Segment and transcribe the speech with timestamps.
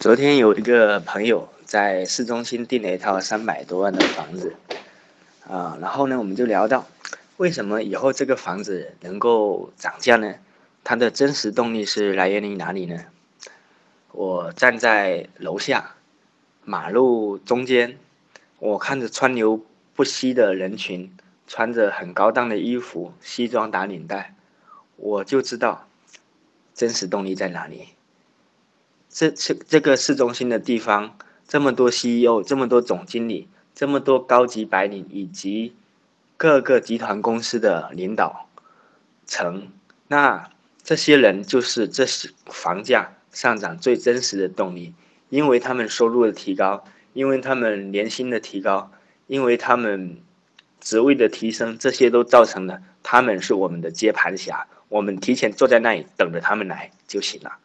[0.00, 4.56] 昨天有一个朋友在市中心订了一套三百多万的房子，
[5.46, 6.86] 啊，然后呢，我们就聊到
[7.36, 10.36] 为什么以后这个房子能够涨价呢？
[10.82, 13.04] 它的真实动力是来源于哪里呢？
[14.12, 15.96] 我站在楼下，
[16.64, 17.98] 马路中间，
[18.58, 19.62] 我看着川流
[19.94, 21.14] 不息的人群，
[21.46, 24.34] 穿着很高档的衣服，西装打领带，
[24.96, 25.86] 我就知道
[26.74, 27.88] 真实动力在哪里。
[29.12, 31.18] 这这这个市中心的地方，
[31.48, 35.74] 这么多 CEO，这么多总经理，这么多高级白领，以及
[36.36, 38.48] 各个集团公司的领导
[39.26, 39.68] 层，
[40.06, 40.48] 那
[40.84, 44.94] 这些人就是这是房价上涨最真实的动力，
[45.28, 48.92] 因为他们收入的提高，因为他们年薪的提高，
[49.26, 50.22] 因为他们
[50.80, 57.58] 职位的提升，这些都造成了他们是我们的接盘侠，我们提前坐在那里等着他们来就行了。